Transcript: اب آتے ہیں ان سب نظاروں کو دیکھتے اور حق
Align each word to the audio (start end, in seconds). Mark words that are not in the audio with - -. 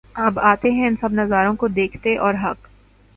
اب 0.17 0.39
آتے 0.39 0.71
ہیں 0.71 0.87
ان 0.87 0.95
سب 0.95 1.13
نظاروں 1.13 1.55
کو 1.55 1.67
دیکھتے 1.69 2.15
اور 2.17 2.33
حق 2.43 2.67